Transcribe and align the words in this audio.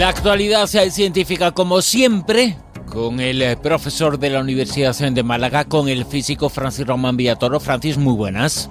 La 0.00 0.08
actualidad 0.08 0.66
científica, 0.66 1.50
como 1.52 1.82
siempre, 1.82 2.56
con 2.90 3.20
el 3.20 3.42
eh, 3.42 3.58
profesor 3.58 4.18
de 4.18 4.30
la 4.30 4.40
Universidad 4.40 4.96
de 4.96 5.22
Málaga, 5.22 5.66
con 5.66 5.90
el 5.90 6.06
físico 6.06 6.48
Francis 6.48 6.86
Román 6.86 7.18
Villatoro. 7.18 7.60
Francis, 7.60 7.98
muy 7.98 8.14
buenas. 8.14 8.70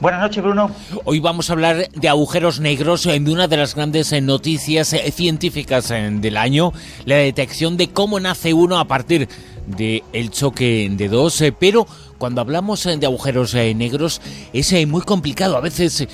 Buenas 0.00 0.22
noches, 0.22 0.42
Bruno. 0.42 0.70
Hoy 1.04 1.20
vamos 1.20 1.50
a 1.50 1.52
hablar 1.52 1.90
de 1.90 2.08
agujeros 2.08 2.60
negros, 2.60 3.02
de 3.02 3.30
una 3.30 3.46
de 3.46 3.58
las 3.58 3.74
grandes 3.74 4.10
eh, 4.12 4.22
noticias 4.22 4.94
eh, 4.94 5.12
científicas 5.12 5.90
del 5.90 6.38
año, 6.38 6.72
la 7.04 7.16
detección 7.16 7.76
de 7.76 7.90
cómo 7.90 8.18
nace 8.20 8.54
uno 8.54 8.78
a 8.78 8.86
partir 8.86 9.28
del 9.66 10.02
el 10.14 10.30
choque 10.30 10.88
de 10.90 11.08
dos, 11.08 11.44
pero 11.60 11.86
cuando 12.16 12.40
hablamos 12.40 12.84
de 12.84 13.04
agujeros 13.04 13.52
negros 13.54 14.22
es 14.54 14.88
muy 14.88 15.02
complicado 15.02 15.58
a 15.58 15.60
veces 15.60 16.08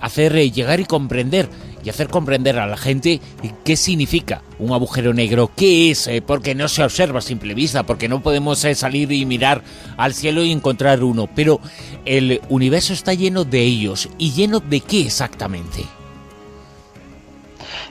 hacer 0.00 0.34
llegar 0.52 0.80
y 0.80 0.84
comprender 0.84 1.48
y 1.84 1.90
hacer 1.90 2.08
comprender 2.08 2.58
a 2.58 2.66
la 2.66 2.76
gente 2.76 3.20
qué 3.64 3.76
significa 3.76 4.42
un 4.58 4.72
agujero 4.72 5.12
negro, 5.12 5.50
qué 5.54 5.90
es, 5.90 6.06
eh, 6.06 6.22
porque 6.22 6.54
no 6.54 6.68
se 6.68 6.82
observa 6.82 7.18
a 7.18 7.22
simple 7.22 7.54
vista, 7.54 7.82
porque 7.82 8.08
no 8.08 8.22
podemos 8.22 8.64
eh, 8.64 8.74
salir 8.74 9.12
y 9.12 9.26
mirar 9.26 9.62
al 9.96 10.14
cielo 10.14 10.42
y 10.42 10.52
encontrar 10.52 11.04
uno, 11.04 11.28
pero 11.34 11.60
el 12.04 12.40
universo 12.48 12.92
está 12.92 13.12
lleno 13.14 13.44
de 13.44 13.60
ellos 13.60 14.08
y 14.18 14.32
lleno 14.32 14.60
de 14.60 14.80
qué 14.80 15.02
exactamente. 15.02 15.84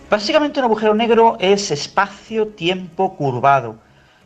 Básicamente 0.10 0.60
un 0.60 0.66
agujero 0.66 0.94
negro 0.94 1.38
es 1.40 1.72
espacio-tiempo 1.72 3.16
curvado. 3.16 3.78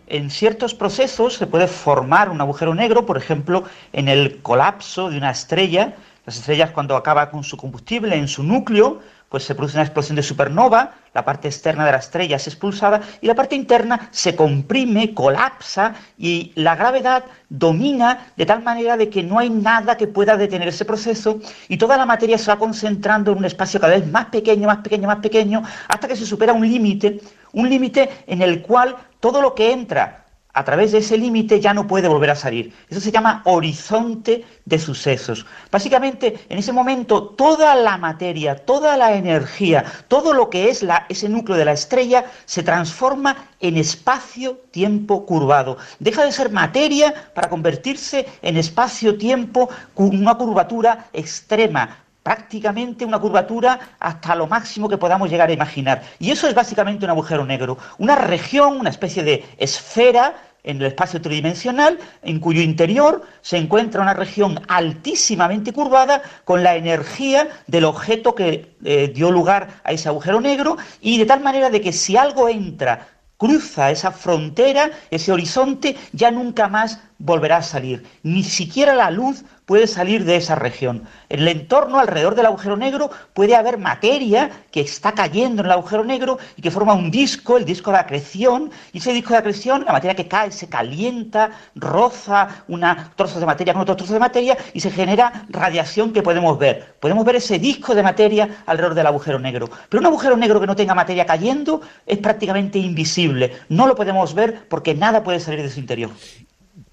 En 0.08 0.30
ciertos 0.30 0.74
procesos 0.74 1.34
se 1.34 1.48
puede 1.48 1.68
formar 1.68 2.30
un 2.30 2.40
agujero 2.40 2.74
negro, 2.74 3.06
por 3.06 3.18
ejemplo, 3.18 3.66
en 3.92 4.08
el 4.08 4.42
colapso 4.42 5.10
de 5.10 5.18
una 5.18 5.32
estrella. 5.32 5.96
Las 6.28 6.36
estrellas 6.36 6.72
cuando 6.72 6.98
acaba 6.98 7.32
con 7.32 7.46
su 7.46 7.56
combustible 7.56 8.14
en 8.14 8.28
su 8.28 8.44
núcleo, 8.44 9.00
pues 9.30 9.46
se 9.46 9.56
produce 9.56 9.78
una 9.78 9.86
explosión 9.86 10.18
de 10.18 10.24
supernova, 10.24 10.96
la 11.14 11.24
parte 11.24 11.48
externa 11.48 11.86
de 11.86 11.94
la 11.94 12.00
estrella 12.00 12.36
es 12.36 12.48
expulsada 12.48 13.00
y 13.22 13.28
la 13.28 13.34
parte 13.34 13.56
interna 13.56 14.10
se 14.12 14.36
comprime, 14.36 15.14
colapsa 15.14 15.96
y 16.18 16.52
la 16.56 16.76
gravedad 16.76 17.24
domina 17.48 18.28
de 18.36 18.46
tal 18.46 18.62
manera 18.62 18.98
de 18.98 19.10
que 19.10 19.24
no 19.24 19.40
hay 19.40 19.50
nada 19.50 19.96
que 19.96 20.08
pueda 20.08 20.36
detener 20.36 20.68
ese 20.68 20.84
proceso 20.84 21.40
y 21.70 21.78
toda 21.78 21.96
la 21.96 22.06
materia 22.06 22.38
se 22.38 22.52
va 22.52 22.60
concentrando 22.60 23.32
en 23.32 23.38
un 23.38 23.46
espacio 23.46 23.80
cada 23.80 23.96
vez 23.96 24.06
más 24.12 24.26
pequeño, 24.26 24.68
más 24.68 24.80
pequeño, 24.80 25.08
más 25.08 25.20
pequeño, 25.20 25.64
hasta 25.88 26.10
que 26.10 26.18
se 26.18 26.26
supera 26.26 26.52
un 26.52 26.70
límite, 26.70 27.22
un 27.54 27.70
límite 27.70 28.10
en 28.28 28.42
el 28.42 28.62
cual 28.64 28.98
todo 29.22 29.42
lo 29.42 29.56
que 29.56 29.72
entra 29.72 30.27
a 30.58 30.64
través 30.64 30.92
de 30.92 30.98
ese 30.98 31.20
límite 31.20 31.60
ya 31.60 31.72
no 31.72 31.86
puede 31.86 32.08
volver 32.08 32.32
a 32.32 32.36
salir. 32.36 32.74
Eso 32.90 33.00
se 33.00 33.12
llama 33.12 33.44
horizonte 33.46 34.44
de 34.66 34.80
sucesos. 34.80 35.46
Básicamente, 35.72 36.40
en 36.50 36.58
ese 36.58 36.74
momento, 36.74 37.30
toda 37.30 37.76
la 37.76 37.98
materia, 38.00 38.56
toda 38.56 38.98
la 38.98 39.14
energía, 39.14 39.86
todo 40.08 40.34
lo 40.34 40.50
que 40.50 40.70
es 40.70 40.82
la, 40.82 41.06
ese 41.10 41.30
núcleo 41.30 41.60
de 41.60 41.66
la 41.66 41.74
estrella 41.74 42.26
se 42.46 42.64
transforma 42.64 43.50
en 43.60 43.78
espacio-tiempo 43.78 45.28
curvado. 45.28 45.78
Deja 46.00 46.26
de 46.26 46.32
ser 46.32 46.50
materia 46.52 47.14
para 47.36 47.50
convertirse 47.50 48.26
en 48.42 48.58
espacio-tiempo 48.58 49.70
con 49.94 50.08
una 50.08 50.34
curvatura 50.36 51.06
extrema, 51.14 52.07
prácticamente 52.28 53.06
una 53.06 53.20
curvatura 53.20 53.80
hasta 54.00 54.36
lo 54.36 54.48
máximo 54.48 54.90
que 54.90 54.98
podamos 54.98 55.30
llegar 55.30 55.48
a 55.50 55.54
imaginar. 55.54 56.02
Y 56.20 56.30
eso 56.30 56.46
es 56.50 56.54
básicamente 56.54 57.06
un 57.06 57.12
agujero 57.12 57.46
negro, 57.46 57.78
una 58.00 58.16
región, 58.18 58.82
una 58.82 58.90
especie 58.90 59.24
de 59.24 59.46
esfera 59.58 60.36
en 60.66 60.82
el 60.82 60.88
espacio 60.88 61.22
tridimensional, 61.22 61.98
en 62.24 62.42
cuyo 62.42 62.62
interior 62.62 63.24
se 63.40 63.56
encuentra 63.56 64.02
una 64.02 64.14
región 64.14 64.60
altísimamente 64.68 65.72
curvada 65.72 66.22
con 66.44 66.64
la 66.64 66.76
energía 66.76 67.48
del 67.66 67.86
objeto 67.86 68.36
que 68.36 68.76
eh, 68.84 69.10
dio 69.16 69.32
lugar 69.32 69.80
a 69.86 69.94
ese 69.94 70.10
agujero 70.10 70.42
negro 70.42 70.76
y 71.00 71.20
de 71.20 71.26
tal 71.26 71.40
manera 71.40 71.70
de 71.70 71.80
que 71.80 71.94
si 71.94 72.18
algo 72.18 72.50
entra 72.50 73.08
cruza 73.38 73.92
esa 73.92 74.12
frontera, 74.12 74.92
ese 75.12 75.32
horizonte, 75.32 75.96
ya 76.12 76.32
nunca 76.32 76.68
más 76.68 77.00
volverá 77.20 77.58
a 77.58 77.64
salir. 77.64 78.04
Ni 78.24 78.44
siquiera 78.44 78.94
la 78.94 79.12
luz 79.12 79.46
puede 79.68 79.86
salir 79.86 80.24
de 80.24 80.38
esa 80.38 80.56
región. 80.56 81.04
En 81.28 81.42
el 81.42 81.50
entorno 81.50 82.00
alrededor 82.00 82.36
del 82.36 82.46
agujero 82.46 82.78
negro 82.78 83.12
puede 83.34 83.54
haber 83.54 83.78
materia 83.78 84.50
que 84.72 84.80
está 84.80 85.12
cayendo 85.12 85.62
en 85.62 85.66
el 85.66 85.74
agujero 85.74 86.06
negro 86.06 86.40
y 86.56 86.62
que 86.62 86.72
forma 86.72 86.94
un 86.94 87.12
disco, 87.12 87.58
el 87.58 87.66
disco 87.66 87.92
de 87.92 87.98
acreción, 87.98 88.72
y 88.94 89.00
ese 89.00 89.12
disco 89.12 89.34
de 89.34 89.40
acreción, 89.40 89.84
la 89.86 89.92
materia 89.92 90.16
que 90.16 90.30
cae 90.30 90.54
se 90.54 90.70
calienta, 90.70 91.52
roza 91.76 92.64
una 92.70 93.12
trozo 93.18 93.42
de 93.42 93.46
materia 93.46 93.74
con 93.74 93.82
otro 93.82 93.98
trozo 93.98 94.14
de 94.14 94.20
materia 94.20 94.58
y 94.74 94.80
se 94.80 94.90
genera 94.90 95.46
radiación 95.50 96.14
que 96.14 96.24
podemos 96.24 96.58
ver. 96.58 96.96
Podemos 97.02 97.26
ver 97.26 97.36
ese 97.36 97.60
disco 97.60 97.94
de 97.94 98.04
materia 98.04 98.64
alrededor 98.68 98.96
del 98.96 99.08
agujero 99.08 99.38
negro. 99.38 99.70
Pero 99.90 100.00
un 100.00 100.08
agujero 100.08 100.38
negro 100.38 100.62
que 100.62 100.68
no 100.68 100.78
tenga 100.78 100.96
materia 100.96 101.26
cayendo 101.26 101.82
es 102.06 102.20
prácticamente 102.20 102.80
invisible. 102.80 103.52
No 103.68 103.86
lo 103.86 103.96
podemos 103.96 104.34
ver 104.34 104.66
porque 104.70 104.96
nada 104.96 105.24
puede 105.26 105.42
salir 105.42 105.62
de 105.62 105.70
su 105.70 105.82
interior. 105.82 106.12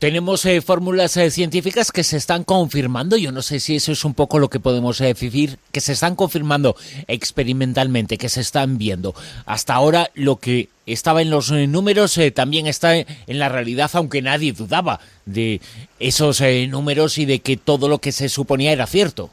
Tenemos 0.04 0.44
eh, 0.44 0.60
fórmulas 0.60 1.16
eh, 1.16 1.30
científicas 1.30 1.90
que 1.90 2.04
se 2.04 2.18
están 2.18 2.44
confirmando, 2.44 3.16
yo 3.16 3.32
no 3.32 3.40
sé 3.40 3.58
si 3.58 3.76
eso 3.76 3.90
es 3.90 4.04
un 4.04 4.12
poco 4.12 4.38
lo 4.38 4.50
que 4.50 4.60
podemos 4.60 4.98
decir, 4.98 5.52
eh, 5.52 5.56
que 5.72 5.80
se 5.80 5.94
están 5.94 6.14
confirmando 6.14 6.76
experimentalmente, 7.08 8.18
que 8.18 8.28
se 8.28 8.42
están 8.42 8.76
viendo. 8.76 9.14
Hasta 9.46 9.72
ahora 9.72 10.10
lo 10.12 10.36
que 10.36 10.68
estaba 10.84 11.22
en 11.22 11.30
los 11.30 11.50
números 11.50 12.20
también 12.34 12.66
está 12.66 12.98
en 12.98 13.06
la 13.26 13.48
realidad, 13.48 13.90
aunque 13.94 14.20
nadie 14.20 14.52
dudaba 14.52 15.00
de 15.24 15.62
esos 15.98 16.42
números 16.68 17.16
y 17.16 17.24
de 17.24 17.38
que 17.38 17.56
todo 17.56 17.88
lo 17.88 17.96
que 17.96 18.12
se 18.12 18.28
suponía 18.28 18.72
era 18.72 18.86
cierto. 18.86 19.30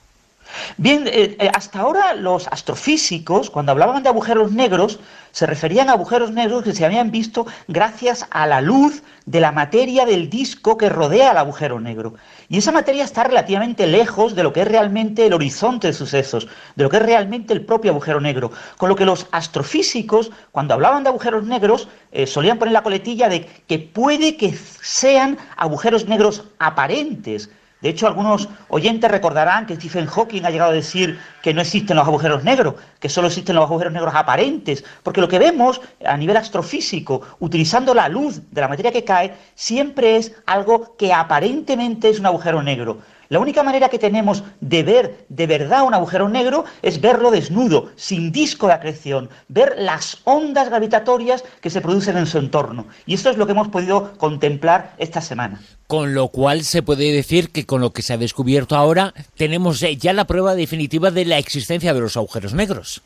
Bien, 0.77 1.07
eh, 1.07 1.35
eh, 1.39 1.51
hasta 1.53 1.79
ahora 1.79 2.13
los 2.13 2.47
astrofísicos, 2.47 3.49
cuando 3.49 3.71
hablaban 3.71 4.03
de 4.03 4.09
agujeros 4.09 4.51
negros, 4.51 4.99
se 5.31 5.45
referían 5.45 5.89
a 5.89 5.93
agujeros 5.93 6.31
negros 6.31 6.63
que 6.63 6.73
se 6.73 6.85
habían 6.85 7.11
visto 7.11 7.45
gracias 7.67 8.25
a 8.31 8.45
la 8.47 8.61
luz 8.61 9.01
de 9.25 9.39
la 9.39 9.51
materia 9.51 10.05
del 10.05 10.29
disco 10.29 10.77
que 10.77 10.89
rodea 10.89 11.31
al 11.31 11.37
agujero 11.37 11.79
negro. 11.79 12.15
Y 12.49 12.57
esa 12.57 12.71
materia 12.71 13.05
está 13.05 13.23
relativamente 13.23 13.87
lejos 13.87 14.35
de 14.35 14.43
lo 14.43 14.51
que 14.51 14.61
es 14.61 14.67
realmente 14.67 15.25
el 15.25 15.33
horizonte 15.33 15.87
de 15.87 15.93
sucesos, 15.93 16.47
de 16.75 16.83
lo 16.83 16.89
que 16.89 16.97
es 16.97 17.03
realmente 17.03 17.53
el 17.53 17.65
propio 17.65 17.91
agujero 17.91 18.19
negro. 18.19 18.51
Con 18.77 18.89
lo 18.89 18.95
que 18.95 19.05
los 19.05 19.27
astrofísicos, 19.31 20.31
cuando 20.51 20.73
hablaban 20.73 21.03
de 21.03 21.09
agujeros 21.09 21.45
negros, 21.45 21.87
eh, 22.11 22.27
solían 22.27 22.59
poner 22.59 22.73
la 22.73 22.83
coletilla 22.83 23.29
de 23.29 23.45
que 23.67 23.79
puede 23.79 24.35
que 24.35 24.57
sean 24.81 25.37
agujeros 25.55 26.07
negros 26.07 26.43
aparentes, 26.59 27.49
de 27.81 27.89
hecho, 27.89 28.05
algunos 28.05 28.47
oyentes 28.69 29.09
recordarán 29.09 29.65
que 29.65 29.75
Stephen 29.75 30.05
Hawking 30.05 30.43
ha 30.45 30.51
llegado 30.51 30.69
a 30.69 30.75
decir 30.75 31.19
que 31.41 31.53
no 31.53 31.61
existen 31.61 31.97
los 31.97 32.07
agujeros 32.07 32.43
negros, 32.43 32.75
que 32.99 33.09
solo 33.09 33.27
existen 33.27 33.55
los 33.55 33.65
agujeros 33.65 33.91
negros 33.91 34.13
aparentes, 34.15 34.83
porque 35.01 35.19
lo 35.19 35.27
que 35.27 35.39
vemos 35.39 35.81
a 36.05 36.15
nivel 36.15 36.37
astrofísico, 36.37 37.21
utilizando 37.39 37.95
la 37.95 38.07
luz 38.07 38.41
de 38.51 38.61
la 38.61 38.67
materia 38.67 38.91
que 38.91 39.03
cae, 39.03 39.33
siempre 39.55 40.17
es 40.17 40.31
algo 40.45 40.95
que 40.95 41.11
aparentemente 41.11 42.09
es 42.09 42.19
un 42.19 42.27
agujero 42.27 42.61
negro. 42.61 42.99
La 43.31 43.39
única 43.39 43.63
manera 43.63 43.87
que 43.87 43.97
tenemos 43.97 44.43
de 44.59 44.83
ver 44.83 45.25
de 45.29 45.47
verdad 45.47 45.83
un 45.83 45.93
agujero 45.93 46.27
negro 46.27 46.65
es 46.81 46.99
verlo 46.99 47.31
desnudo, 47.31 47.89
sin 47.95 48.33
disco 48.33 48.67
de 48.67 48.73
acreción, 48.73 49.29
ver 49.47 49.75
las 49.77 50.17
ondas 50.25 50.67
gravitatorias 50.67 51.45
que 51.61 51.69
se 51.69 51.79
producen 51.79 52.17
en 52.17 52.27
su 52.27 52.39
entorno. 52.39 52.87
Y 53.05 53.13
esto 53.13 53.29
es 53.29 53.37
lo 53.37 53.45
que 53.45 53.53
hemos 53.53 53.69
podido 53.69 54.17
contemplar 54.17 54.95
esta 54.97 55.21
semana. 55.21 55.61
Con 55.87 56.13
lo 56.13 56.27
cual 56.27 56.65
se 56.65 56.83
puede 56.83 57.13
decir 57.13 57.51
que 57.51 57.65
con 57.65 57.79
lo 57.79 57.93
que 57.93 58.01
se 58.01 58.11
ha 58.11 58.17
descubierto 58.17 58.75
ahora 58.75 59.13
tenemos 59.37 59.79
ya 59.79 60.11
la 60.11 60.27
prueba 60.27 60.53
definitiva 60.53 61.09
de 61.09 61.23
la 61.23 61.37
existencia 61.37 61.93
de 61.93 62.01
los 62.01 62.17
agujeros 62.17 62.53
negros. 62.53 63.01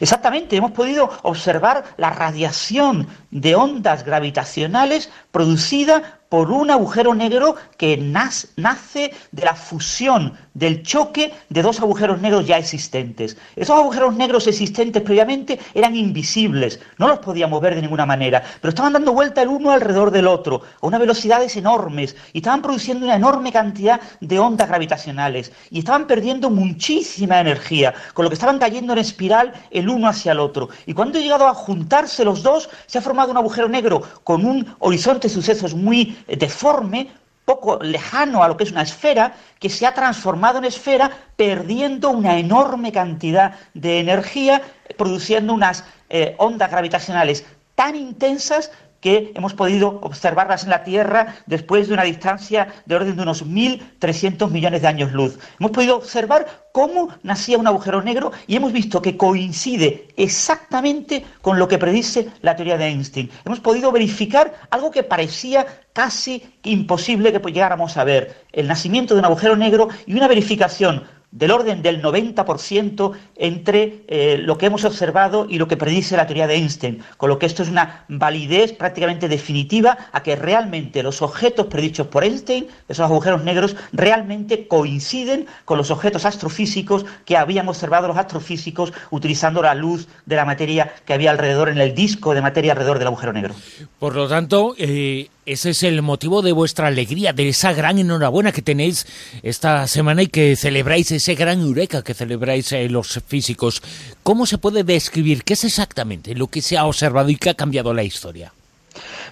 Exactamente, 0.00 0.56
hemos 0.56 0.72
podido 0.72 1.10
observar 1.22 1.84
la 1.98 2.08
radiación 2.08 3.06
de 3.30 3.54
ondas 3.54 4.02
gravitacionales 4.02 5.10
producida 5.30 6.17
por 6.28 6.50
un 6.50 6.70
agujero 6.70 7.14
negro 7.14 7.56
que 7.76 7.96
nace 7.96 9.12
de 9.32 9.44
la 9.44 9.54
fusión, 9.54 10.36
del 10.54 10.82
choque 10.82 11.32
de 11.48 11.62
dos 11.62 11.80
agujeros 11.80 12.20
negros 12.20 12.46
ya 12.46 12.58
existentes. 12.58 13.36
Esos 13.56 13.78
agujeros 13.78 14.14
negros 14.16 14.46
existentes 14.46 15.02
previamente 15.02 15.58
eran 15.72 15.94
invisibles, 15.94 16.80
no 16.98 17.08
los 17.08 17.20
podíamos 17.20 17.60
ver 17.60 17.76
de 17.76 17.82
ninguna 17.82 18.06
manera, 18.06 18.42
pero 18.60 18.70
estaban 18.70 18.92
dando 18.92 19.12
vuelta 19.12 19.42
el 19.42 19.48
uno 19.48 19.70
alrededor 19.70 20.10
del 20.10 20.26
otro, 20.26 20.62
a 20.80 20.86
unas 20.86 21.00
velocidades 21.00 21.56
enormes, 21.56 22.16
y 22.32 22.38
estaban 22.38 22.60
produciendo 22.60 23.06
una 23.06 23.16
enorme 23.16 23.52
cantidad 23.52 24.00
de 24.20 24.38
ondas 24.38 24.68
gravitacionales, 24.68 25.52
y 25.70 25.78
estaban 25.78 26.06
perdiendo 26.06 26.50
muchísima 26.50 27.40
energía, 27.40 27.94
con 28.14 28.24
lo 28.24 28.30
que 28.30 28.34
estaban 28.34 28.58
cayendo 28.58 28.92
en 28.92 28.98
espiral 28.98 29.52
el 29.70 29.88
uno 29.88 30.08
hacia 30.08 30.32
el 30.32 30.40
otro. 30.40 30.68
Y 30.86 30.92
cuando 30.92 31.18
he 31.18 31.22
llegado 31.22 31.46
a 31.46 31.54
juntarse 31.54 32.24
los 32.24 32.42
dos, 32.42 32.68
se 32.86 32.98
ha 32.98 33.02
formado 33.02 33.30
un 33.30 33.36
agujero 33.36 33.68
negro 33.68 34.02
con 34.24 34.44
un 34.44 34.74
horizonte 34.80 35.28
de 35.28 35.34
sucesos 35.34 35.74
muy 35.74 36.17
deforme, 36.26 37.10
poco 37.44 37.78
lejano 37.82 38.42
a 38.42 38.48
lo 38.48 38.56
que 38.56 38.64
es 38.64 38.72
una 38.72 38.82
esfera, 38.82 39.34
que 39.58 39.70
se 39.70 39.86
ha 39.86 39.94
transformado 39.94 40.58
en 40.58 40.66
esfera 40.66 41.10
perdiendo 41.36 42.10
una 42.10 42.38
enorme 42.38 42.92
cantidad 42.92 43.54
de 43.74 44.00
energía, 44.00 44.60
produciendo 44.96 45.54
unas 45.54 45.84
eh, 46.10 46.34
ondas 46.38 46.70
gravitacionales 46.70 47.44
tan 47.74 47.96
intensas 47.96 48.70
que 49.00 49.32
hemos 49.34 49.54
podido 49.54 50.00
observarlas 50.02 50.64
en 50.64 50.70
la 50.70 50.84
Tierra 50.84 51.36
después 51.46 51.88
de 51.88 51.94
una 51.94 52.02
distancia 52.02 52.68
de 52.86 52.96
orden 52.96 53.16
de 53.16 53.22
unos 53.22 53.44
1.300 53.46 54.50
millones 54.50 54.82
de 54.82 54.88
años 54.88 55.12
luz. 55.12 55.38
Hemos 55.58 55.72
podido 55.72 55.96
observar 55.96 56.46
cómo 56.72 57.08
nacía 57.22 57.58
un 57.58 57.66
agujero 57.66 58.02
negro 58.02 58.32
y 58.46 58.56
hemos 58.56 58.72
visto 58.72 59.02
que 59.02 59.16
coincide 59.16 60.08
exactamente 60.16 61.24
con 61.40 61.58
lo 61.58 61.68
que 61.68 61.78
predice 61.78 62.28
la 62.42 62.56
teoría 62.56 62.78
de 62.78 62.86
Einstein. 62.86 63.30
Hemos 63.44 63.60
podido 63.60 63.92
verificar 63.92 64.54
algo 64.70 64.90
que 64.90 65.02
parecía 65.02 65.66
casi 65.92 66.42
imposible 66.62 67.32
que 67.32 67.40
llegáramos 67.50 67.96
a 67.96 68.04
ver, 68.04 68.44
el 68.52 68.68
nacimiento 68.68 69.14
de 69.14 69.20
un 69.20 69.26
agujero 69.26 69.56
negro 69.56 69.88
y 70.06 70.14
una 70.14 70.28
verificación 70.28 71.04
del 71.30 71.50
orden 71.50 71.82
del 71.82 72.02
90% 72.02 73.12
entre 73.36 74.04
eh, 74.08 74.38
lo 74.38 74.56
que 74.56 74.66
hemos 74.66 74.84
observado 74.84 75.46
y 75.48 75.58
lo 75.58 75.68
que 75.68 75.76
predice 75.76 76.16
la 76.16 76.26
teoría 76.26 76.46
de 76.46 76.54
Einstein, 76.54 77.02
con 77.16 77.28
lo 77.28 77.38
que 77.38 77.46
esto 77.46 77.62
es 77.62 77.68
una 77.68 78.04
validez 78.08 78.72
prácticamente 78.72 79.28
definitiva 79.28 79.96
a 80.12 80.22
que 80.22 80.36
realmente 80.36 81.02
los 81.02 81.20
objetos 81.20 81.66
predichos 81.66 82.06
por 82.06 82.24
Einstein, 82.24 82.66
esos 82.88 83.04
agujeros 83.04 83.44
negros, 83.44 83.76
realmente 83.92 84.66
coinciden 84.66 85.46
con 85.64 85.78
los 85.78 85.90
objetos 85.90 86.24
astrofísicos 86.24 87.04
que 87.24 87.36
habían 87.36 87.68
observado 87.68 88.08
los 88.08 88.16
astrofísicos 88.16 88.92
utilizando 89.10 89.62
la 89.62 89.74
luz 89.74 90.08
de 90.24 90.36
la 90.36 90.44
materia 90.44 90.92
que 91.04 91.12
había 91.12 91.30
alrededor 91.30 91.68
en 91.68 91.78
el 91.78 91.94
disco 91.94 92.34
de 92.34 92.42
materia 92.42 92.72
alrededor 92.72 92.98
del 92.98 93.08
agujero 93.08 93.32
negro. 93.32 93.54
Por 93.98 94.14
lo 94.14 94.28
tanto, 94.28 94.74
eh, 94.78 95.28
ese 95.48 95.70
es 95.70 95.82
el 95.82 96.02
motivo 96.02 96.42
de 96.42 96.52
vuestra 96.52 96.88
alegría, 96.88 97.32
de 97.32 97.48
esa 97.48 97.72
gran 97.72 97.98
enhorabuena 97.98 98.52
que 98.52 98.60
tenéis 98.60 99.06
esta 99.42 99.86
semana 99.86 100.22
y 100.22 100.26
que 100.26 100.56
celebráis 100.56 101.10
ese 101.10 101.34
gran 101.34 101.60
eureka 101.60 102.02
que 102.02 102.12
celebráis 102.12 102.70
eh, 102.72 102.88
los 102.90 103.22
físicos. 103.26 103.82
¿Cómo 104.22 104.44
se 104.44 104.58
puede 104.58 104.84
describir 104.84 105.44
qué 105.44 105.54
es 105.54 105.64
exactamente 105.64 106.34
lo 106.34 106.48
que 106.48 106.60
se 106.60 106.76
ha 106.76 106.84
observado 106.84 107.30
y 107.30 107.36
que 107.36 107.48
ha 107.48 107.54
cambiado 107.54 107.94
la 107.94 108.02
historia? 108.02 108.52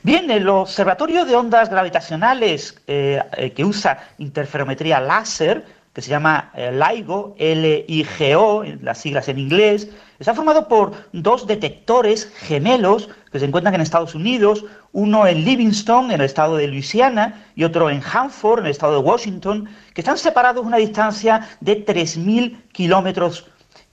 Bien, 0.03 0.31
el 0.31 0.49
observatorio 0.49 1.25
de 1.25 1.35
ondas 1.35 1.69
gravitacionales 1.69 2.77
eh, 2.87 3.21
eh, 3.37 3.51
que 3.51 3.65
usa 3.65 4.09
interferometría 4.19 5.01
láser, 5.01 5.65
que 5.97 6.03
se 6.03 6.11
llama 6.11 6.53
LIGO, 6.55 7.35
L-I-G-O, 7.39 8.65
las 8.83 8.99
siglas 8.99 9.31
en 9.31 9.39
inglés, 9.39 9.89
Está 10.19 10.35
formado 10.35 10.67
por 10.69 10.93
dos 11.13 11.47
detectores 11.47 12.31
gemelos 12.37 13.09
que 13.31 13.39
se 13.39 13.45
encuentran 13.45 13.75
en 13.75 13.83
Estados 13.83 14.15
Unidos, 14.15 14.65
uno 14.93 15.27
en 15.27 15.45
Livingston, 15.45 16.11
en 16.11 16.21
el 16.21 16.27
estado 16.27 16.57
de 16.57 16.69
Luisiana, 16.69 17.45
y 17.55 17.65
otro 17.65 17.91
en 17.91 18.03
Hanford, 18.03 18.61
en 18.61 18.67
el 18.67 18.71
estado 18.71 18.95
de 18.95 18.99
Washington, 19.01 19.69
que 19.93 20.01
están 20.01 20.17
separados 20.17 20.65
una 20.65 20.79
distancia 20.79 21.47
de 21.61 21.85
3.000 21.85 22.63
kilómetros. 22.73 23.47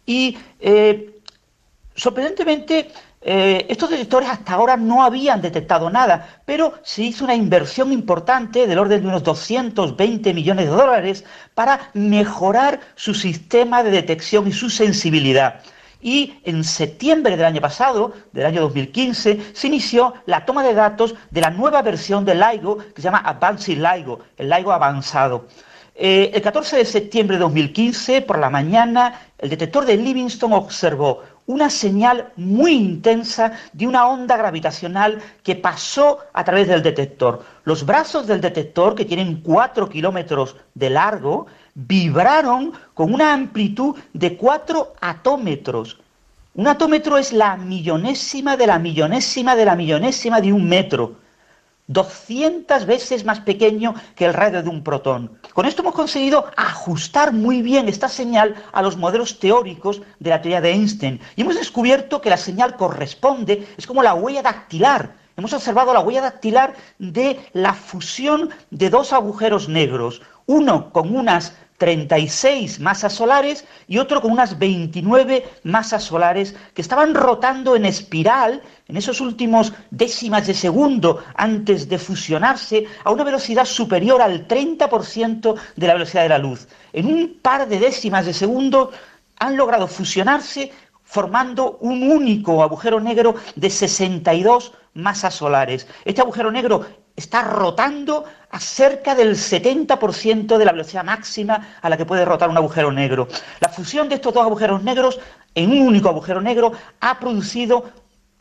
Y 0.06 0.38
eh, 0.62 1.20
sorprendentemente, 1.96 2.90
eh, 3.26 3.66
estos 3.70 3.90
detectores 3.90 4.30
hasta 4.30 4.54
ahora 4.54 4.78
no 4.78 5.04
habían 5.04 5.42
detectado 5.42 5.90
nada, 5.90 6.42
pero 6.46 6.74
se 6.84 7.04
hizo 7.04 7.24
una 7.24 7.36
inversión 7.36 7.94
importante 7.94 8.68
del 8.68 8.80
orden 8.80 9.02
de 9.02 9.08
unos 9.08 9.24
220 9.24 10.34
millones 10.34 10.66
de 10.66 10.72
dólares 10.72 11.26
para 11.54 11.92
mejorar 11.94 12.80
su 12.96 13.14
sistema 13.14 13.84
de 13.84 13.92
detección 13.92 14.48
y 14.48 14.52
su 14.52 14.70
sensibilidad 14.70 15.62
y 16.04 16.42
en 16.44 16.64
septiembre 16.64 17.38
del 17.38 17.46
año 17.46 17.62
pasado, 17.62 18.14
del 18.34 18.46
año 18.46 18.62
2015, 18.62 19.54
se 19.54 19.68
inició 19.68 20.14
la 20.26 20.46
toma 20.46 20.64
de 20.64 20.74
datos 20.74 21.16
de 21.32 21.42
la 21.42 21.50
nueva 21.50 21.82
versión 21.82 22.26
del 22.26 22.42
LIGO 22.42 22.78
que 22.78 23.02
se 23.02 23.04
llama 23.04 23.24
Advanced 23.26 23.78
LIGO, 23.78 24.20
el 24.38 24.50
LIGO 24.50 24.74
avanzado. 24.74 25.48
Eh, 25.96 26.32
el 26.34 26.42
14 26.42 26.78
de 26.78 26.86
septiembre 26.86 27.38
de 27.38 27.42
2015, 27.42 28.22
por 28.24 28.38
la 28.40 28.50
mañana, 28.50 29.22
el 29.38 29.50
detector 29.50 29.86
de 29.86 29.96
Livingston 29.96 30.52
observó 30.54 31.22
una 31.46 31.70
señal 31.70 32.32
muy 32.36 32.74
intensa 32.74 33.54
de 33.74 33.88
una 33.88 34.08
onda 34.08 34.38
gravitacional 34.38 35.22
que 35.44 35.56
pasó 35.56 36.20
a 36.34 36.44
través 36.44 36.68
del 36.68 36.84
detector. 36.84 37.44
Los 37.66 37.86
brazos 37.86 38.28
del 38.28 38.42
detector, 38.42 38.96
que 38.96 39.06
tienen 39.06 39.42
4 39.42 39.90
kilómetros 39.90 40.56
de 40.74 40.90
largo, 40.90 41.48
vibraron 41.76 42.74
con 42.94 43.14
una 43.14 43.34
amplitud 43.34 43.96
de 44.14 44.38
4 44.38 44.94
atómetros. 45.02 46.00
Un 46.56 46.68
atómetro 46.68 47.18
es 47.18 47.34
la 47.34 47.58
millonésima 47.58 48.56
de 48.56 48.68
la 48.68 48.80
millonésima 48.80 49.56
de 49.56 49.66
la 49.66 49.76
millonésima 49.76 50.40
de 50.40 50.54
un 50.54 50.70
metro. 50.70 51.23
200 51.88 52.86
veces 52.86 53.26
más 53.26 53.42
pequeño 53.42 53.94
que 54.16 54.26
el 54.26 54.34
radio 54.34 54.64
de 54.64 54.70
un 54.70 54.84
protón. 54.84 55.38
Con 55.54 55.66
esto 55.66 55.82
hemos 55.82 55.96
conseguido 55.96 56.46
ajustar 56.56 57.34
muy 57.34 57.62
bien 57.62 57.90
esta 57.90 58.08
señal 58.08 58.56
a 58.72 58.82
los 58.82 58.98
modelos 58.98 59.40
teóricos 59.40 60.02
de 60.20 60.30
la 60.30 60.42
teoría 60.42 60.62
de 60.62 60.72
Einstein 60.72 61.20
y 61.36 61.42
hemos 61.42 61.56
descubierto 61.56 62.22
que 62.22 62.30
la 62.30 62.38
señal 62.38 62.78
corresponde, 62.78 63.68
es 63.78 63.86
como 63.86 64.04
la 64.04 64.14
huella 64.14 64.42
dactilar. 64.42 65.16
Hemos 65.36 65.54
observado 65.54 65.94
la 65.94 66.00
huella 66.00 66.22
dactilar 66.22 66.76
de 67.00 67.40
la 67.54 67.74
fusión 67.74 68.52
de 68.70 68.90
dos 68.90 69.14
agujeros 69.14 69.68
negros, 69.68 70.22
uno 70.46 70.92
con 70.92 71.16
unas 71.16 71.56
36 71.84 72.80
masas 72.80 73.12
solares 73.12 73.66
y 73.90 73.98
otro 73.98 74.22
con 74.22 74.32
unas 74.32 74.58
29 74.58 75.44
masas 75.64 76.02
solares 76.06 76.56
que 76.74 76.82
estaban 76.82 77.14
rotando 77.14 77.76
en 77.76 77.84
espiral 77.84 78.62
en 78.88 78.96
esos 78.96 79.20
últimos 79.20 79.74
décimas 79.92 80.48
de 80.48 80.54
segundo 80.54 81.22
antes 81.36 81.90
de 81.90 82.00
fusionarse 82.00 82.86
a 83.04 83.12
una 83.12 83.26
velocidad 83.26 83.66
superior 83.66 84.22
al 84.22 84.48
30% 84.48 85.56
de 85.76 85.88
la 85.88 85.96
velocidad 85.96 86.24
de 86.24 86.30
la 86.30 86.38
luz. 86.38 86.70
En 86.94 87.08
un 87.08 87.40
par 87.42 87.68
de 87.68 87.80
décimas 87.80 88.26
de 88.26 88.34
segundo 88.34 88.92
han 89.40 89.58
logrado 89.58 89.88
fusionarse 89.88 90.72
formando 91.14 91.78
un 91.82 92.10
único 92.10 92.64
agujero 92.64 93.00
negro 93.00 93.36
de 93.56 93.70
62 93.70 94.72
masas 94.96 95.36
solares. 95.36 95.86
Este 96.06 96.22
agujero 96.22 96.52
negro 96.52 96.88
está 97.16 97.44
rotando 97.44 98.26
a 98.50 98.60
cerca 98.60 99.14
del 99.14 99.36
70% 99.36 100.58
de 100.58 100.66
la 100.66 100.72
velocidad 100.72 101.04
máxima 101.04 101.78
a 101.84 101.90
la 101.90 101.98
que 101.98 102.08
puede 102.08 102.26
rotar 102.26 102.50
un 102.50 102.58
agujero 102.58 102.92
negro. 102.92 103.28
La 103.60 103.70
fusión 103.70 104.10
de 104.10 104.16
estos 104.16 104.34
dos 104.34 104.44
agujeros 104.44 104.82
negros 104.82 105.20
en 105.54 105.70
un 105.70 105.88
único 105.88 106.10
agujero 106.10 106.42
negro 106.42 106.72
ha 107.00 107.20
producido 107.20 107.92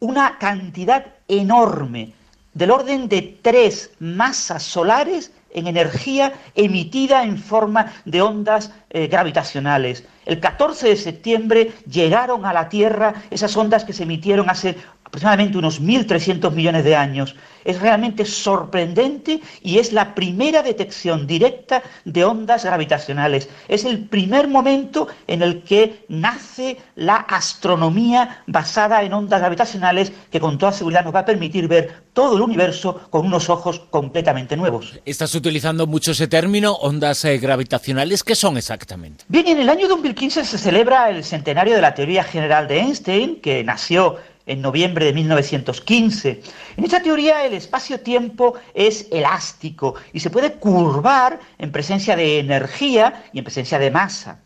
una 0.00 0.38
cantidad 0.38 1.04
enorme, 1.28 2.14
del 2.54 2.70
orden 2.70 3.06
de 3.06 3.38
tres 3.42 3.90
masas 4.00 4.62
solares 4.62 5.30
en 5.52 5.66
energía 5.66 6.32
emitida 6.54 7.24
en 7.24 7.38
forma 7.38 7.92
de 8.04 8.22
ondas 8.22 8.72
eh, 8.90 9.06
gravitacionales. 9.06 10.04
El 10.24 10.40
14 10.40 10.88
de 10.88 10.96
septiembre 10.96 11.72
llegaron 11.90 12.46
a 12.46 12.52
la 12.52 12.68
Tierra 12.68 13.14
esas 13.30 13.56
ondas 13.56 13.84
que 13.84 13.92
se 13.92 14.04
emitieron 14.04 14.48
hace 14.48 14.76
aproximadamente 15.12 15.58
unos 15.58 15.82
1.300 15.82 16.52
millones 16.52 16.84
de 16.84 16.96
años. 16.96 17.36
Es 17.66 17.78
realmente 17.80 18.24
sorprendente 18.24 19.42
y 19.60 19.78
es 19.78 19.92
la 19.92 20.14
primera 20.14 20.62
detección 20.62 21.26
directa 21.26 21.82
de 22.06 22.24
ondas 22.24 22.64
gravitacionales. 22.64 23.48
Es 23.68 23.84
el 23.84 24.08
primer 24.08 24.48
momento 24.48 25.08
en 25.26 25.42
el 25.42 25.62
que 25.64 26.06
nace 26.08 26.78
la 26.96 27.16
astronomía 27.16 28.42
basada 28.46 29.02
en 29.02 29.12
ondas 29.12 29.40
gravitacionales 29.40 30.12
que 30.30 30.40
con 30.40 30.56
toda 30.56 30.72
seguridad 30.72 31.04
nos 31.04 31.14
va 31.14 31.20
a 31.20 31.26
permitir 31.26 31.68
ver 31.68 32.04
todo 32.14 32.36
el 32.36 32.42
universo 32.42 33.02
con 33.10 33.26
unos 33.26 33.50
ojos 33.50 33.80
completamente 33.90 34.56
nuevos. 34.56 34.98
Estás 35.04 35.34
utilizando 35.34 35.86
mucho 35.86 36.12
ese 36.12 36.28
término, 36.28 36.72
ondas 36.72 37.24
eh, 37.26 37.36
gravitacionales. 37.36 38.24
¿Qué 38.24 38.34
son 38.34 38.56
exactamente? 38.56 39.24
Bien, 39.28 39.46
en 39.46 39.60
el 39.60 39.68
año 39.68 39.88
2015 39.88 40.44
se 40.44 40.58
celebra 40.58 41.10
el 41.10 41.22
centenario 41.22 41.74
de 41.74 41.82
la 41.82 41.94
teoría 41.94 42.24
general 42.24 42.66
de 42.66 42.80
Einstein, 42.80 43.40
que 43.40 43.62
nació 43.62 44.16
en 44.46 44.60
noviembre 44.60 45.06
de 45.06 45.12
1915. 45.12 46.42
En 46.76 46.84
esta 46.84 47.02
teoría 47.02 47.44
el 47.44 47.54
espacio-tiempo 47.54 48.54
es 48.74 49.08
elástico 49.10 49.94
y 50.12 50.20
se 50.20 50.30
puede 50.30 50.54
curvar 50.54 51.40
en 51.58 51.72
presencia 51.72 52.16
de 52.16 52.38
energía 52.38 53.24
y 53.32 53.38
en 53.38 53.44
presencia 53.44 53.78
de 53.78 53.90
masa. 53.90 54.40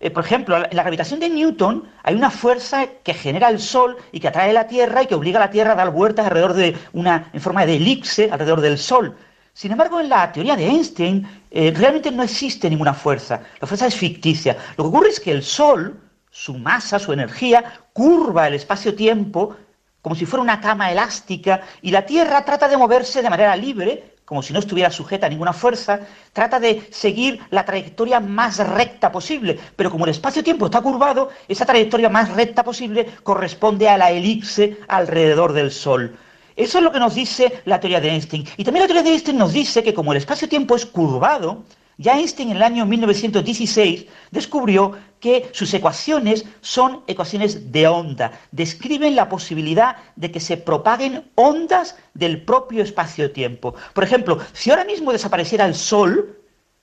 Eh, 0.00 0.10
por 0.10 0.24
ejemplo, 0.24 0.56
en 0.56 0.74
la 0.74 0.82
gravitación 0.82 1.20
de 1.20 1.28
Newton 1.28 1.84
hay 2.02 2.14
una 2.14 2.30
fuerza 2.30 2.86
que 3.04 3.12
genera 3.12 3.50
el 3.50 3.60
Sol 3.60 3.98
y 4.12 4.20
que 4.20 4.28
atrae 4.28 4.52
la 4.52 4.66
Tierra 4.66 5.02
y 5.02 5.06
que 5.06 5.14
obliga 5.14 5.38
a 5.38 5.46
la 5.46 5.50
Tierra 5.50 5.72
a 5.72 5.76
dar 5.76 5.90
vueltas 5.90 6.26
alrededor 6.26 6.54
de 6.54 6.76
una, 6.94 7.28
en 7.34 7.40
forma 7.40 7.66
de 7.66 7.76
elipse 7.76 8.30
alrededor 8.32 8.62
del 8.62 8.78
Sol. 8.78 9.14
Sin 9.52 9.72
embargo, 9.72 10.00
en 10.00 10.08
la 10.08 10.32
teoría 10.32 10.56
de 10.56 10.66
Einstein 10.66 11.26
eh, 11.50 11.72
realmente 11.76 12.10
no 12.10 12.22
existe 12.22 12.70
ninguna 12.70 12.94
fuerza. 12.94 13.42
La 13.60 13.66
fuerza 13.66 13.86
es 13.88 13.94
ficticia. 13.94 14.56
Lo 14.78 14.84
que 14.84 14.88
ocurre 14.88 15.08
es 15.10 15.20
que 15.20 15.32
el 15.32 15.42
Sol, 15.42 16.00
su 16.30 16.58
masa, 16.58 16.98
su 16.98 17.12
energía, 17.12 17.80
curva 17.92 18.46
el 18.46 18.54
espacio-tiempo 18.54 19.56
como 20.02 20.14
si 20.14 20.26
fuera 20.26 20.42
una 20.42 20.60
cama 20.60 20.90
elástica 20.90 21.62
y 21.82 21.90
la 21.90 22.06
Tierra 22.06 22.44
trata 22.44 22.68
de 22.68 22.76
moverse 22.76 23.22
de 23.22 23.30
manera 23.30 23.54
libre, 23.56 24.14
como 24.24 24.42
si 24.42 24.52
no 24.52 24.60
estuviera 24.60 24.90
sujeta 24.90 25.26
a 25.26 25.28
ninguna 25.28 25.52
fuerza, 25.52 26.00
trata 26.32 26.60
de 26.60 26.88
seguir 26.90 27.40
la 27.50 27.64
trayectoria 27.64 28.20
más 28.20 28.58
recta 28.58 29.10
posible, 29.12 29.58
pero 29.76 29.90
como 29.90 30.04
el 30.04 30.12
espacio-tiempo 30.12 30.66
está 30.66 30.80
curvado, 30.80 31.30
esa 31.48 31.66
trayectoria 31.66 32.08
más 32.08 32.30
recta 32.30 32.62
posible 32.62 33.06
corresponde 33.22 33.88
a 33.88 33.98
la 33.98 34.10
elipse 34.10 34.78
alrededor 34.88 35.52
del 35.52 35.70
Sol. 35.70 36.16
Eso 36.56 36.78
es 36.78 36.84
lo 36.84 36.92
que 36.92 37.00
nos 37.00 37.14
dice 37.14 37.62
la 37.64 37.80
teoría 37.80 38.00
de 38.00 38.10
Einstein. 38.10 38.46
Y 38.56 38.64
también 38.64 38.82
la 38.82 38.86
teoría 38.86 39.02
de 39.02 39.10
Einstein 39.10 39.38
nos 39.38 39.52
dice 39.52 39.82
que 39.82 39.94
como 39.94 40.12
el 40.12 40.18
espacio-tiempo 40.18 40.76
es 40.76 40.86
curvado, 40.86 41.64
Ya 42.00 42.16
Einstein 42.16 42.48
en 42.48 42.56
el 42.56 42.62
año 42.62 42.86
1916 42.86 44.06
descubrió 44.30 44.96
que 45.20 45.50
sus 45.52 45.74
ecuaciones 45.74 46.46
son 46.62 47.02
ecuaciones 47.06 47.72
de 47.72 47.88
onda, 47.88 48.32
describen 48.52 49.14
la 49.14 49.28
posibilidad 49.28 49.96
de 50.16 50.30
que 50.30 50.40
se 50.40 50.56
propaguen 50.56 51.30
ondas 51.34 51.98
del 52.14 52.42
propio 52.42 52.82
espacio-tiempo. 52.82 53.74
Por 53.92 54.02
ejemplo, 54.02 54.38
si 54.54 54.70
ahora 54.70 54.86
mismo 54.86 55.12
desapareciera 55.12 55.66
el 55.66 55.74
Sol 55.74 56.38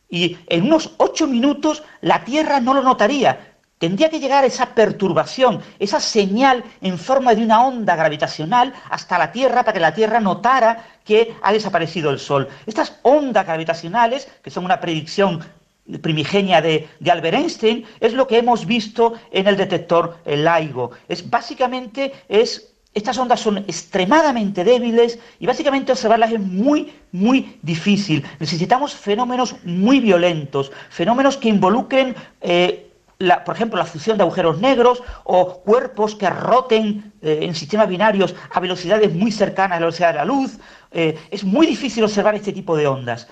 y 0.08 0.38
en 0.50 0.66
unos 0.66 0.92
ocho 0.98 1.26
minutos 1.26 1.82
la 2.02 2.24
Tierra 2.24 2.60
no 2.60 2.76
lo 2.76 2.84
notaría, 2.84 3.58
Tendría 3.78 4.10
que 4.10 4.20
llegar 4.20 4.44
esa 4.44 4.74
perturbación, 4.74 5.62
esa 5.78 6.00
señal 6.00 6.64
en 6.82 6.98
forma 6.98 7.36
de 7.36 7.44
una 7.44 7.64
onda 7.64 7.96
gravitacional 7.96 8.74
hasta 8.90 9.20
la 9.20 9.32
Tierra 9.32 9.62
para 9.62 9.74
que 9.74 9.80
la 9.80 9.94
Tierra 9.94 10.20
notara 10.20 10.97
que 11.08 11.34
ha 11.42 11.54
desaparecido 11.54 12.12
el 12.12 12.20
Sol. 12.20 12.48
Estas 12.66 13.00
ondas 13.02 13.46
gravitacionales, 13.48 14.28
que 14.44 14.52
son 14.52 14.66
una 14.66 14.80
predicción 14.82 15.44
primigenia 16.02 16.62
de, 16.62 16.88
Albert 17.10 17.38
Einstein, 17.38 17.86
es 18.02 18.14
lo 18.14 18.28
que 18.28 18.38
hemos 18.38 18.66
visto 18.66 19.14
en 19.32 19.48
el 19.48 19.56
detector 19.56 20.18
LIGO. 20.26 20.92
Es 21.08 21.28
básicamente 21.30 22.12
es 22.28 22.74
estas 22.94 23.18
ondas 23.20 23.40
son 23.40 23.60
extremadamente 23.60 24.64
débiles 24.64 25.20
y 25.40 25.46
básicamente 25.46 25.92
observarlas 25.92 26.32
es 26.32 26.40
muy, 26.40 26.92
muy 27.12 27.60
difícil. 27.62 28.26
Necesitamos 28.40 28.96
fenómenos 28.96 29.56
muy 29.64 30.00
violentos, 30.00 30.72
fenómenos 30.90 31.38
que 31.38 31.50
involucren 31.50 32.16
eh, 32.42 32.87
por 33.46 33.56
ejemplo, 33.56 33.80
la 33.80 33.86
fusión 33.86 34.18
de 34.18 34.24
agujeros 34.24 34.60
negros 34.60 35.02
o 35.24 35.62
cuerpos 35.62 36.16
que 36.16 36.30
roten 36.30 37.14
eh, 37.22 37.40
en 37.42 37.56
sistemas 37.56 37.90
binarios 37.90 38.36
a 38.52 38.60
velocidades 38.60 39.14
muy 39.14 39.32
cercanas 39.32 39.78
a 39.78 39.80
la 39.80 39.88
velocidad 39.88 40.10
de 40.10 40.20
la 40.20 40.26
luz. 40.26 40.60
Eh, 40.92 41.18
es 41.32 41.44
muy 41.44 41.68
difícil 41.68 42.04
observar 42.04 42.36
este 42.36 42.54
tipo 42.54 42.78
de 42.78 42.88
ondas. 42.88 43.28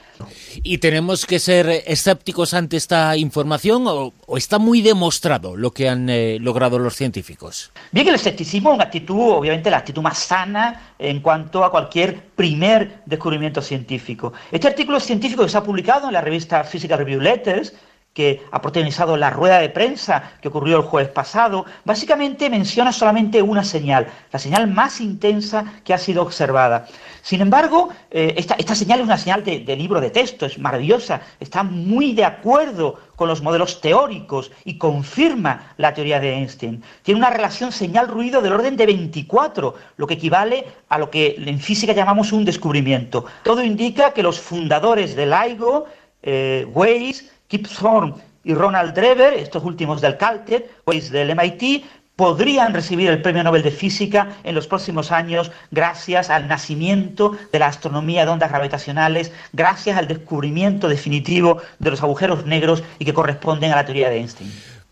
¿Y 0.62 0.80
tenemos 0.80 1.26
que 1.26 1.40
ser 1.40 1.84
escépticos 1.86 2.54
ante 2.54 2.78
esta 2.78 3.16
información 3.16 3.86
o, 3.88 4.14
está 4.36 4.60
muy 4.60 4.82
demostrado 4.82 5.56
lo 5.56 5.72
que 5.72 5.88
han 5.88 6.10
eh, 6.10 6.38
logrado 6.42 6.80
los 6.80 6.96
científicos? 6.96 7.72
Bien, 7.92 8.08
el 8.08 8.16
escepticismo 8.16 8.72
es 8.72 8.76
una 8.76 8.86
actitud, 8.86 9.36
obviamente, 9.36 9.70
la 9.70 9.78
actitud 9.78 10.02
más 10.02 10.18
sana 10.18 10.96
en 11.00 11.22
cuanto 11.22 11.64
a 11.64 11.72
cualquier 11.72 12.30
primer 12.36 13.02
descubrimiento 13.06 13.62
científico. 13.62 14.34
Este 14.52 14.68
artículo 14.68 15.00
científico 15.00 15.44
que 15.44 15.50
se 15.50 15.58
ha 15.58 15.64
publicado 15.64 16.08
en 16.08 16.14
la 16.14 16.22
revista 16.22 16.64
Physical 16.64 17.00
Review 17.00 17.22
Letters 17.22 17.74
que 18.16 18.42
ha 18.50 18.62
protagonizado 18.62 19.18
la 19.18 19.30
rueda 19.30 19.60
de 19.60 19.70
prensa 19.70 20.32
que 20.42 20.48
ocurrió 20.48 20.78
el 20.78 20.84
jueves 20.84 21.10
pasado, 21.10 21.66
básicamente 21.84 22.50
menciona 22.50 22.94
solamente 22.94 23.42
una 23.42 23.66
señal, 23.66 24.08
la 24.32 24.40
señal 24.40 24.68
más 24.68 25.02
intensa 25.02 25.66
que 25.84 25.94
ha 25.94 25.98
sido 25.98 26.24
observada. 26.24 26.88
Sin 27.22 27.42
embargo, 27.42 27.90
eh, 28.10 28.34
esta, 28.38 28.74
señal 28.74 29.00
es 29.00 29.06
una 29.06 29.18
señal 29.18 29.44
de, 29.44 29.76
libro 29.76 30.00
de 30.00 30.12
texto, 30.12 30.46
es 30.46 30.58
maravillosa, 30.58 31.22
está 31.42 31.64
muy 31.64 32.14
de 32.14 32.24
acuerdo 32.24 32.98
con 33.18 33.28
los 33.28 33.42
modelos 33.42 33.82
teóricos 33.82 34.50
y 34.64 34.78
confirma 34.78 35.74
la 35.76 35.94
teoría 35.94 36.22
de 36.22 36.36
Einstein. 36.36 36.82
Tiene 37.04 37.20
una 37.20 37.32
relación 37.32 37.74
señal-ruido 37.74 38.42
del 38.42 38.54
orden 38.54 38.78
de 38.78 38.86
24, 38.86 39.76
lo 39.98 40.08
que 40.08 40.14
equivale 40.14 40.66
a 40.88 40.98
lo 40.98 41.10
que 41.10 41.36
en 41.38 41.60
física 41.60 41.92
llamamos 41.92 42.32
un 42.32 42.46
descubrimiento. 42.46 43.26
Todo 43.44 43.62
indica 43.62 44.14
que 44.14 44.24
los 44.24 44.40
fundadores 44.40 45.18
del 45.18 45.32
LIGO, 45.32 45.86
eh, 46.24 46.66
Weiss, 46.74 47.35
Kip 47.48 47.68
Thorne 47.68 48.14
y 48.44 48.54
Ronald 48.54 48.94
Drever, 48.94 49.34
estos 49.34 49.64
últimos 49.64 50.02
del 50.02 50.18
Caltech, 50.18 50.66
pues 50.84 51.10
del 51.10 51.36
MIT, 51.36 51.84
podrían 52.16 52.74
recibir 52.74 53.10
el 53.10 53.22
Premio 53.22 53.44
Nobel 53.44 53.64
de 53.64 53.72
Física 53.72 54.30
en 54.44 54.56
los 54.56 54.68
próximos 54.68 55.12
años 55.12 55.52
gracias 55.72 56.30
al 56.30 56.48
nacimiento 56.48 57.36
de 57.52 57.60
la 57.60 57.68
astronomía 57.68 58.26
de 58.26 58.32
ondas 58.32 58.50
gravitacionales, 58.50 59.32
gracias 59.52 59.98
al 59.98 60.08
descubrimiento 60.08 60.88
definitivo 60.88 61.62
de 61.80 61.92
los 61.92 62.02
agujeros 62.02 62.46
negros 62.46 62.84
y 63.00 63.06
que 63.06 63.14
corresponden 63.14 63.72
a 63.72 63.76
la 63.76 63.86
teoría 63.86 64.10
de 64.10 64.18
Einstein. 64.18 64.52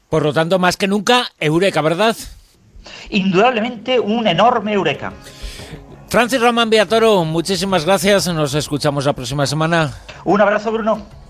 Por 0.10 0.24
lo 0.24 0.34
tanto, 0.34 0.60
más 0.60 0.78
que 0.78 0.88
nunca, 0.88 1.32
eureka, 1.40 1.82
¿verdad? 1.82 2.16
Indudablemente 3.10 4.00
un 4.00 4.28
enorme 4.28 4.74
eureka. 4.74 5.14
Francis 6.10 6.42
Román 6.42 6.70
Beatoro, 6.70 7.24
muchísimas 7.24 7.86
gracias. 7.86 8.28
Nos 8.28 8.54
escuchamos 8.54 9.06
la 9.06 9.14
próxima 9.14 9.48
semana. 9.48 9.92
Un 10.26 10.42
abrazo, 10.42 10.72
Bruno. 10.72 11.23